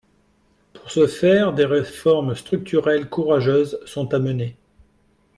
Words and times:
Pour 0.73 0.89
ce 0.89 1.05
faire, 1.05 1.53
des 1.53 1.63
réformes 1.65 2.33
structurelles 2.33 3.07
courageuses 3.07 3.79
sont 3.85 4.11
à 4.15 4.17
mener. 4.17 4.57